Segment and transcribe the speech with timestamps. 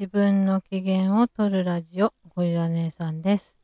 [0.00, 3.56] 自分の機嫌を取るラジオ、ゴリラ姉さんです。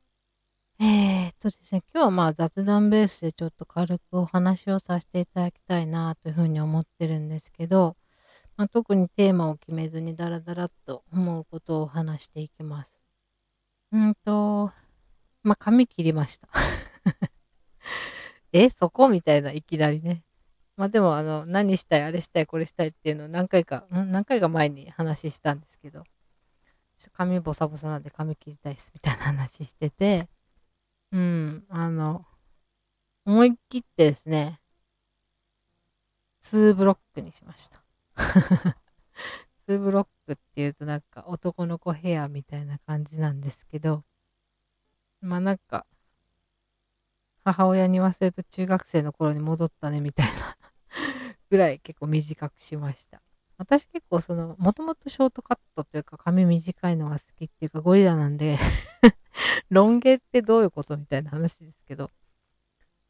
[0.81, 7.97] えー、っとですね、今日はまあ雑談ベースでちょっと軽くお話をさせていただきたいなというふうに思ってるんですけど、
[8.57, 13.01] まあ、特にテーマを決めずにダラダラと思うことを話していきます。
[13.93, 14.73] うんと、
[15.45, 16.49] まあ、髪切りました。
[18.53, 20.25] え、そこみたいないきなりね。
[20.77, 26.03] まあでも、あの、何したい、あれしたい、これしたいっていうのを何回か、何回か前に話したんですけど、
[27.11, 30.29] 髪ボサボサなんで髪切りたいっすみたいな話してて、
[31.13, 32.27] うん、あの、
[33.25, 34.61] 思い切ってですね、
[36.43, 37.83] 2ブロックにしました。
[39.69, 44.05] 2ブロックっていうとなんか男の子ヘアみたいな感じなんですけど、
[45.21, 45.87] まあなんか、
[47.45, 50.57] 母親に言わせると中学生の頃に戻ったねみたいな
[51.51, 53.23] ぐらい結構短くしました。
[53.65, 58.59] 私結構その、もともとショートカットというか髪短いのが好きっていうかゴリラなんで
[59.71, 62.11] ロン毛ってどういうことみたいな話ですけど、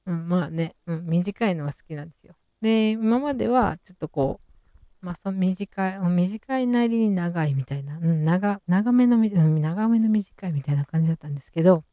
[0.06, 2.36] うん、まあね、うん、短いのが好きなんですよ。
[2.60, 4.40] で、今まではちょっとこ
[5.02, 11.84] う、まあその短い、短いなりに長いみたいな、うん、長、長めの、うん、長めの短いみたいな感じだったんですけど、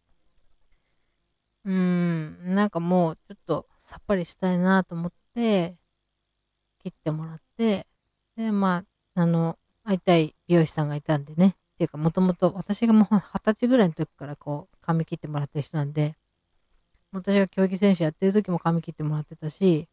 [1.65, 5.75] うーん、なんかもうちょっとさっぱりしたいなと思って、
[6.79, 7.87] 切ってもらって、
[8.37, 11.55] で、まあ、あの、会いたい美容師さんがいたんでね。
[11.75, 16.15] っていうか、もともと私がもう二十歳ぐらいの時からこう、髪切ってもらってる人なんで、
[17.11, 19.89] 私が競技選手やってる時も髪切ってもらってたし、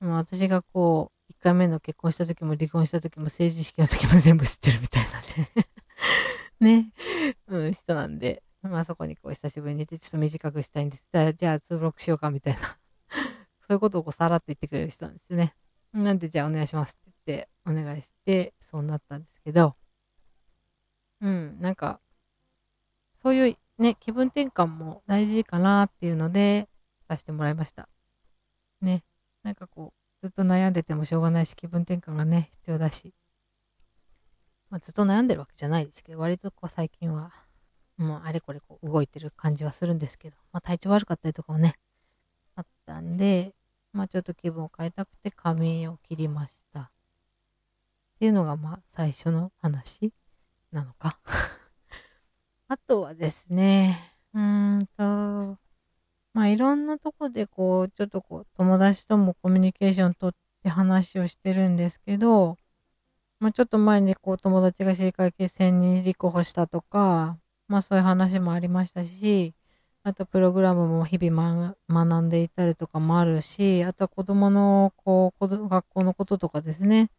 [0.00, 5.50] もう私がこう、一回目の結婚した時も離婚した時も政治式の時も全部知ってるみたいなね。
[6.60, 6.92] ね、
[7.48, 11.04] うん、人なんで、まあそこにこう久しぶりにいてちょっと短くしたいんです。
[11.12, 12.60] じゃあ、じゃあ2ブロックしようかみたいな
[13.66, 15.54] そういうことをこうさらっと言ってくれる人なんですね。
[15.92, 19.76] なんでじゃあお願いしますってお願いして、そうなったんですけど、
[21.22, 22.00] うん、なんか、
[23.22, 26.68] そういうね、気分転換も大事かなっていうので、
[27.08, 27.88] させてもらいました。
[28.82, 29.04] ね、
[29.42, 33.14] なんかこう、ずっと悩んでてもしょうがないし、気分転換がね、必要だし、
[34.68, 37.32] まあ、ずっと悩んでるわけじゃないですけど、割とこう最近は、
[37.96, 41.76] もうあれこれこう動いてる感じはするんですけど、まあ体調悪かったりとかもね、
[42.56, 43.54] あったんで、
[43.92, 46.63] まあちょっと気分を変えたくて髪を切りまし。
[48.24, 50.10] っていうのがまあ最初の話
[50.72, 51.18] なのか。
[52.68, 55.58] あとはですね、うーんと、
[56.32, 62.56] まあいろんなとこでこう、ちょっとこう友達ともコミュニケーションとって話をしてるんですけど、
[63.40, 69.54] まあちょっと前にこう友達が市会決戦に立候補したとか、まあそういう話もありましたし、
[70.02, 77.10] あとプログラムも日々、ま、学んでいたりとかもあるし、あとは子供のこう学校のこととかですね、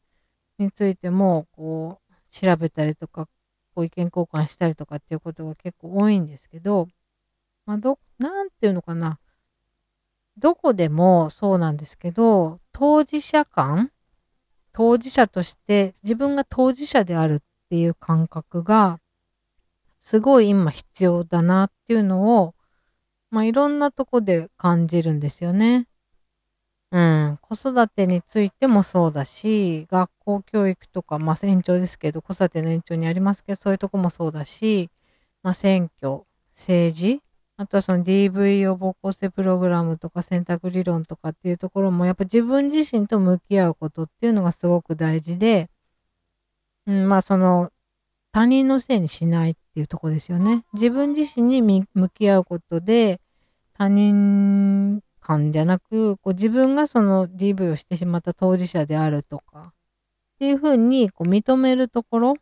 [0.58, 3.28] についてもこう調べたりとか、
[3.74, 6.88] こう意見交換したりとかっていうことが結構多いんですけど、
[7.66, 9.20] まあ、ど、なんていうのかな。
[10.38, 13.92] どこでもそうなんですけど、当事者感
[14.74, 17.40] 当事者として自分が当事者であるっ
[17.70, 19.00] ていう感覚が
[20.00, 22.56] すごい今必要だなっていうのを
[23.36, 25.90] まあ、いろんなとこで感じるんですよね。
[26.96, 27.40] うん。
[27.42, 34.90] 子育てについてもそうだし、学校教育とか、まあ、延長ですけど、子育ての延長にありますけど、そういうとこもそうだし、
[35.44, 36.24] まあ、選挙、
[36.56, 37.22] 政治、
[37.58, 45.70] あとはその DV 予防構成プログラムとか選択理論とかっていうところも、やっぱ自分自身と向き合うことっていうのがすごく大事で、
[46.88, 47.72] うん、まあその
[48.32, 50.64] 他人のせいにしないっていうとこですよね。
[50.74, 53.20] 自分自身に向き合うことで、
[53.74, 59.74] 他人感じゃなく、こう自分がその DV をしてしまった当事者であるとか、
[60.36, 62.34] っていうふうにこう認めるところ、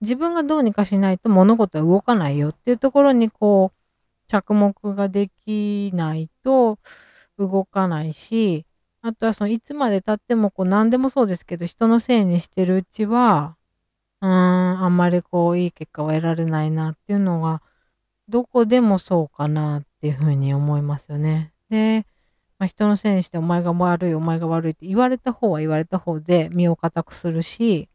[0.00, 3.78] 自分がどうにかしないと物事は動かないよっていうところにこう、
[4.28, 6.78] 着目ができないと
[7.38, 8.66] 動かないし、
[9.02, 13.56] あとはそのいつまで経ってもこう何でもそうですけど人のせいにしてるうちは、
[14.20, 17.62] うーん、あんまりこういい結果は得られないなっていうのが
[18.28, 21.52] どこでもそうかなっていうふうに思いますよね。
[21.70, 22.06] で、
[22.58, 27.88] まあ、人のせいにしてお前が悪い、お前が悪いって言われた方は言われた方で身を固くするし、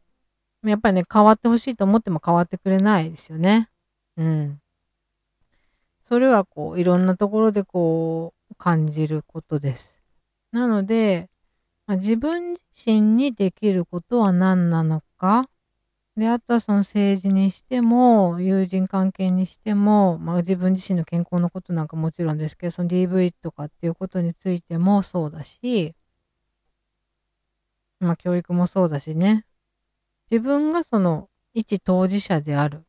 [0.64, 3.68] やっぱりね、変わってほしいと思っても変わってくれないですよね。
[4.16, 4.60] うん。
[6.04, 10.00] それはこう、いろんなところでこう、感じることです。
[10.52, 11.28] なので、
[11.86, 15.48] まあ、自分自身にできることは何なのか、
[16.16, 25.94] で、あとはその政治にしても、友人関係にしても、まあ自分自身の健康のことなんかもちろんですけど、その DV とかっていうことについてもそうだし、
[27.98, 29.44] まあ教育もそうだしね。
[30.30, 32.84] 自分がその一当事者である。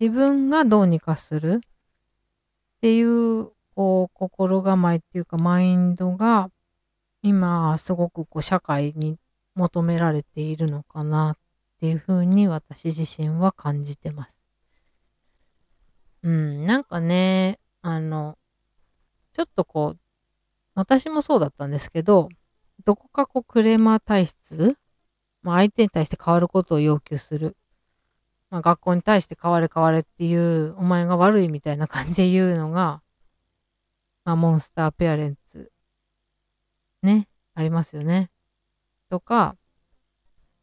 [0.00, 6.50] 自分がどうにかするっていう、こう、心構えっていうか、マインドが、
[7.22, 9.18] 今、すごくこう、社会に
[9.54, 11.38] 求められているのかなっ
[11.80, 14.36] っていうふうに私自身は感じてます。
[16.22, 18.36] うん、なんかね、あの、
[19.32, 19.98] ちょっとこう、
[20.74, 22.28] 私もそうだったんですけど、
[22.84, 24.76] どこかこうクレーマー体質、
[25.40, 27.56] まあ、相手に対して変わることを要求する。
[28.50, 33.00] まあ、学校に対して変われ変われっていう、お前が悪いみたいな感じで言うのが、
[34.26, 35.72] まあ、モンスターペアレンツ、
[37.00, 38.30] ね、ありますよね。
[39.08, 39.56] とか、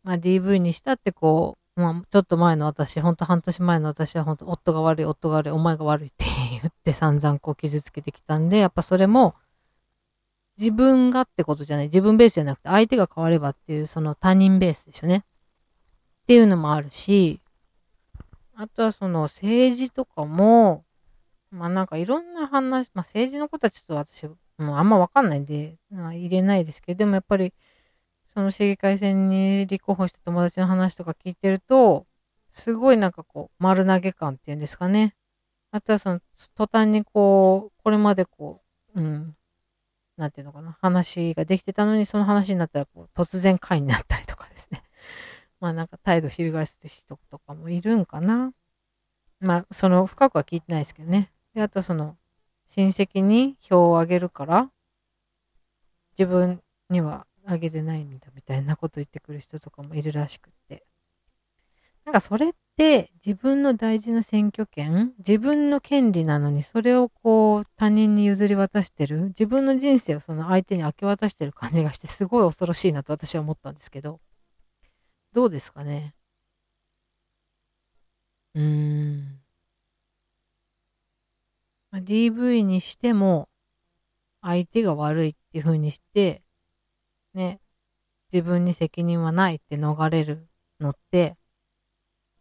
[0.08, 9.36] まあ、DV にしたってこう、まあ、ちょっと前の私、ほんと半年前の私は本当、夫が悪い、夫が悪い、お前が悪いって言って散々こう傷つけてきたんで、やっぱそれも、
[10.58, 15.26] 自分がってことじゃない、自分ベースじゃなくて相手が変わればっていう、その他人ベースですよね。
[16.24, 17.42] っていうのもあるし、
[18.56, 20.86] あとはその政治とかも、
[21.52, 24.26] まあなんかいろんな話、まあ政治のことはちょっと私、
[24.58, 27.54] もうあんまわかんないんで、まあ、入れないですけど、でもやっぱり、
[28.38, 32.06] その市議会選に立候補した友達の話とか聞いてると、
[32.52, 35.16] すごいなんかこう、丸投げ感っていうんですかね。
[35.72, 36.22] あとはその、
[36.54, 38.62] 途端にこう、これまでこ
[38.94, 39.36] う、うん、
[40.18, 44.84] なんていうのかな、話ができてたのに、その話になったらこう、突然会になったりとかですね。
[45.60, 48.54] まあなんか態度翻す人とかもいるんかな。
[49.40, 51.32] まあ、その、深くは聞いてないですけどね。
[51.56, 52.16] で、あとその、
[52.68, 54.72] 親戚に票をあげるから、
[56.20, 56.62] 自分
[56.92, 60.86] にはあげれないんだみたいなこと言ってくる人とかもいるらしくって。
[62.06, 74.20] なんかそれって自分の大事な選挙権、自分の権利なのにそれをこう他人に譲り渡してる、自分の人生をその相手に明け渡してる感じがしてすごい恐ろしいなと私は思ったんですけど、
[75.34, 76.14] どうですかね？
[78.56, 79.40] うーん。
[81.92, 83.50] まあ、DV にしても
[84.42, 86.42] 相手が悪いっていう風にして
[87.38, 87.62] ね、
[88.34, 90.50] 自分に責任はないって逃れる
[90.80, 91.38] のって、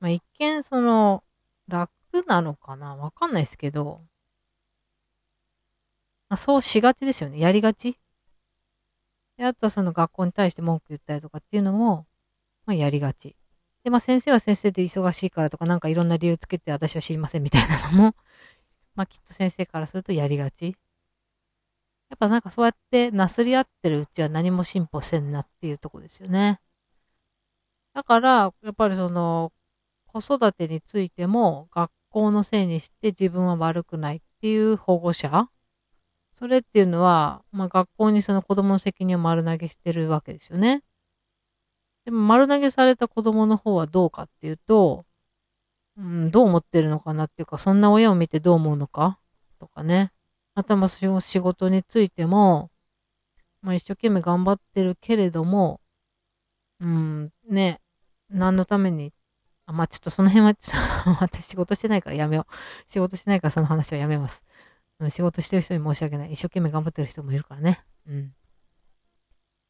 [0.00, 1.22] まあ、一見その、
[1.68, 1.90] 楽
[2.26, 2.96] なのかな？
[2.96, 4.00] わかんないですけど、
[6.28, 7.38] まあ、そうしがちですよね。
[7.38, 7.98] やりがち。
[9.36, 12.06] で、あとはその学校に対して文句言ったりとかっていうのも、
[12.66, 13.36] まあ、やりがち。
[13.84, 18.16] で、まあ、先生は先生で忙しいからとか、なんかいろんな理由つけて私は知りませんみたいなのも、
[18.94, 20.76] まあ、きっと先生からするとやりがち。
[22.10, 26.60] やっぱなんかそうやってなすり合ってるうちは何も進歩せんなっていうとこですよね。
[27.94, 29.52] だから、やっぱりその、
[30.06, 35.48] 子育てについても学校のせいにして自分は悪くないっていう保護者
[36.32, 40.82] それっていうのは、まあ学校にその子供の責任を丸投げしてるわけですよね。
[42.04, 45.06] でも丸投げされた子供の方はどうかっていうと、
[45.96, 49.18] うん、どう思ってるのかなっていうか、そんな親を見てどう思うのか
[49.58, 50.12] とかね。
[50.56, 52.70] またま仕事についても、
[53.60, 55.82] まあ、一生懸命頑張ってるけれども、
[56.80, 57.82] うん、ね、
[58.30, 59.12] 何のために、
[59.66, 62.90] あまあ、ちょっとその辺は、ちょっと私仕事してないからやめよう。
[62.90, 64.42] 仕事してないからその話はやめます。
[65.10, 66.32] 仕事してる人に申し訳ない。
[66.32, 67.84] 一生懸命頑張ってる人もいるからね。
[68.08, 68.34] うん。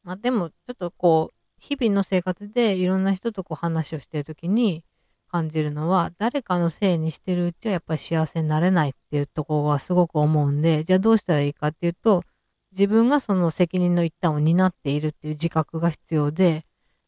[0.03, 4.85] まあでも、ちょっとこう、日々の生活でいろんな人とこう話をしてるときに、
[5.27, 12.23] 感じるのは、誰かのせいにしてるうちはやっぱり幸せになれないっていうところはすごく思うんで、じゃあどうしたらいいかっていうと、
[12.71, 16.65] 自分がその責任の一端を担っているっていう自覚が必要で、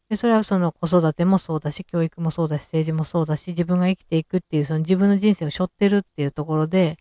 [0.08, 6.98] でそれはその子育てもそうだし、教育もそうだし、政治もそうだし、自分が生きていくっていう、その自分の人生を背負ってるっていうところで、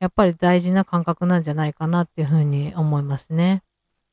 [0.00, 3.62] やっぱり大事な感覚なんじゃないかなっていうふうに思いますね。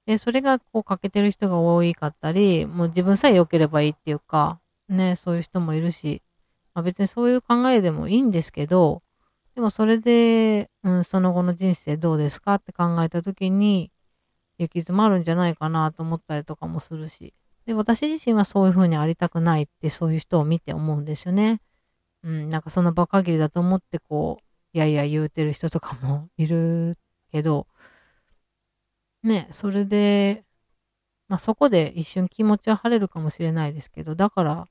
[0.05, 6.21] で、それがこう欠けてる人が多いかったり、もう自分さえ良ければいいっていうか、ね、そういう人もいるし、
[6.73, 9.03] まあ、別にそういう考えでもいいんですけど、
[9.55, 13.91] でもそれで、うん、その後の人生どうですかって考えたときに、
[14.59, 17.33] 行き詰まるんじゃないかなと思ったりとかもするし。
[17.65, 21.61] で、私自身はそういう風にありたくないってそういう人を見て思うんですよね。
[22.23, 26.97] うん、なんかその場限りだと思ってこう、いやいや言うてる人とかも いる
[27.31, 27.67] けど、
[29.23, 30.45] ね、それで、
[31.27, 34.67] まあそこで一瞬気持ちは晴れるかもしれないですけど、だから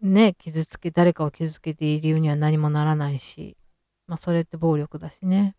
[0.00, 3.56] ね、傷つけ、誰かを傷つけている理由には何もならないし、
[4.06, 5.56] まあそれって暴力だしね。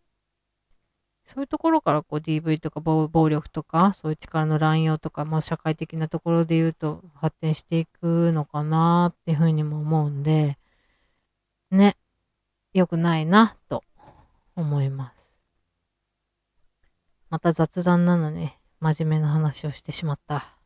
[1.26, 10.58] そういうところからこう DV とか暴力とか、そういう力の乱用とか、まあ社会的なところで言うと発展していくのかなっていうふうにも思うんで、
[11.72, 11.98] ね、
[12.74, 13.84] 良くないなと
[14.56, 15.32] 思います。
[17.30, 20.57] また雑談なのに真面目な話をしてしまった。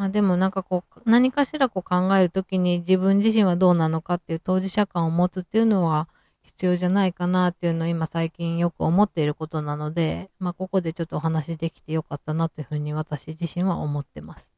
[0.00, 6.08] まあでもなんかこう、何かしらこう考えるときに自分自身はどうなのかっていう当事者感を持つっていうのは
[6.40, 14.50] 必要じゃないかなっていうのを今最近よく思っていることなので、まあここでちょっとお話できてよかったなというふうに私自身は思ってます。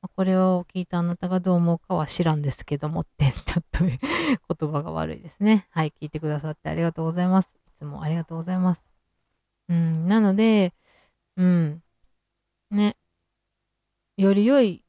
[0.00, 3.80] まあ、これを聞いたあなたがどう思うかは知らんですけどもって、ちょっと
[4.62, 5.66] 言葉が悪いですね。
[5.70, 7.52] はい、聞いてくださってありがとうございます。
[7.66, 8.82] いつもありがとうございます。
[9.68, 10.72] うん、なので、
[11.36, 11.82] うん、
[12.70, 12.96] ね、
[14.16, 14.83] より良い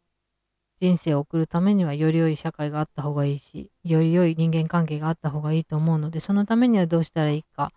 [0.86, 7.72] 人生を送るためにはより良い社会があった方がいいし、より良い人間関係があった方がいいと思うので、そのためにはどうしたらいいか、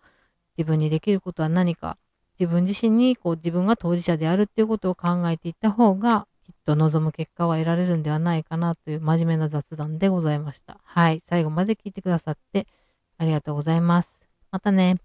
[0.59, 1.97] 自分にできることは何か、
[2.39, 10.79] 自分自身にこう自分が当事者であるっていうことを考えていった方が、きっと望む結果は得られるんではないかなという真面目な雑談でございました。
[10.85, 11.23] はい。
[11.29, 12.67] 最後まで聞いてくださって
[13.17, 14.11] ありがとうございます。
[14.51, 14.97] またね。